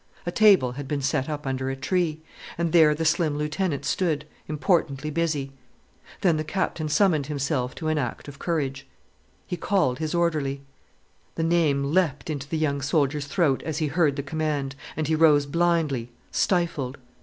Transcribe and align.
A 0.25 0.31
table 0.31 0.71
had 0.71 0.87
been 0.87 1.03
set 1.03 1.29
up 1.29 1.45
under 1.45 1.69
a 1.69 1.75
tree, 1.75 2.21
and 2.57 2.71
there 2.71 2.95
the 2.95 3.05
slim 3.05 3.37
lieutenant 3.37 3.85
stood, 3.85 4.25
importantly 4.47 5.11
busy. 5.11 5.51
Then 6.21 6.37
the 6.37 6.43
Captain 6.43 6.89
summoned 6.89 7.27
himself 7.27 7.75
to 7.75 7.87
an 7.87 7.99
act 7.99 8.27
of 8.27 8.39
courage. 8.39 8.87
He 9.45 9.57
called 9.57 9.99
his 9.99 10.15
orderly. 10.15 10.61
The 11.35 11.43
name 11.43 11.83
leapt 11.93 12.31
into 12.31 12.49
the 12.49 12.57
young 12.57 12.81
soldier's 12.81 13.27
throat 13.27 13.61
as 13.61 13.77
he 13.77 13.89
heard 13.89 14.15
the 14.15 14.23
command, 14.23 14.75
and 14.97 15.07
he 15.07 15.13
rose 15.13 15.45
blindly 15.45 16.09
stifled. 16.31 16.97